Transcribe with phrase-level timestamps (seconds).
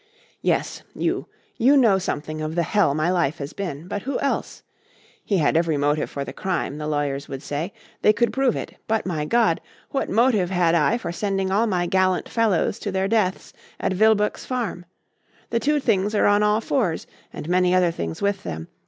[0.41, 0.81] "Yes.
[0.95, 1.27] You.
[1.57, 3.87] You know something of the hell my life has been.
[3.87, 4.63] But who else?
[5.23, 7.71] He had every motive for the crime, the lawyers would say.
[8.01, 8.77] They could prove it.
[8.87, 9.61] But, my God!
[9.91, 14.43] what motive had I for sending all my gallant fellows to their deaths at Vilboek's
[14.43, 14.85] Farm?...
[15.51, 18.69] The two things are on all fours and many other things with them....